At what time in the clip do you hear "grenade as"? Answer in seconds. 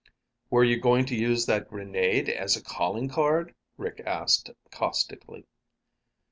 1.69-2.55